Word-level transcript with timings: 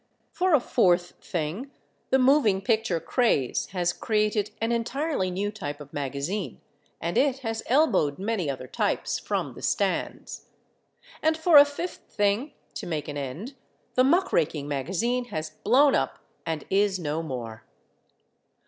For 0.31 0.55
a 0.55 0.59
fourth 0.59 1.11
thing, 1.23 1.69
the 2.09 2.17
moving 2.17 2.59
picture 2.59 2.99
craze 2.99 3.67
has 3.67 3.93
created 3.93 4.49
an 4.59 4.71
entirely 4.71 5.29
new 5.29 5.51
type 5.51 5.79
of 5.79 5.93
magazine, 5.93 6.59
and 6.99 7.19
it 7.19 7.41
has 7.45 7.61
elbowed 7.67 8.17
many 8.17 8.49
other 8.49 8.65
types 8.65 9.19
from 9.19 9.53
the 9.53 9.61
stands. 9.61 10.47
And 11.21 11.37
for 11.37 11.55
a 11.55 11.65
fifth 11.65 11.99
thing, 12.09 12.53
to 12.73 12.87
make 12.87 13.07
an 13.07 13.15
end, 13.15 13.53
the 13.93 14.03
muck 14.03 14.33
raking 14.33 14.67
magazine 14.67 15.25
has 15.25 15.51
blown 15.51 15.93
up 15.93 16.17
and 16.47 16.65
is 16.71 16.97
no 16.97 17.21
more. 17.21 17.63